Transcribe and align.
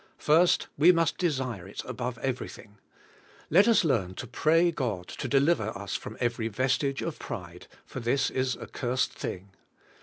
First 0.17 0.65
we 0.79 0.91
must 0.91 1.19
desire 1.19 1.67
it 1.67 1.83
above 1.85 2.17
everything. 2.23 2.79
Let 3.51 3.67
us 3.67 3.83
learn 3.83 4.15
to 4.15 4.25
pray 4.25 4.71
God 4.71 5.07
to 5.09 5.27
deliver 5.27 5.69
us 5.77 5.95
from 5.95 6.15
everj^ 6.15 6.49
vestige 6.51 7.03
of 7.03 7.19
pride, 7.19 7.67
for 7.85 7.99
this 7.99 8.31
is 8.31 8.55
a 8.55 8.65
cursed 8.65 9.13
thing. 9.13 9.51